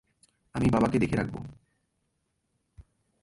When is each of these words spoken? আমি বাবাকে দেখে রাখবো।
আমি 0.55 0.67
বাবাকে 0.69 0.97
দেখে 0.99 1.15
রাখবো। 1.15 1.39